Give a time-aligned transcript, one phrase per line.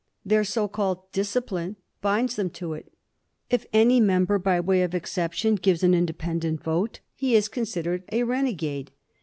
[0.25, 2.91] Their so called discipline binds them to it.
[3.51, 8.23] If any member, by way of exception, gives an independent vote, he is considered a
[8.23, 8.89] renegade.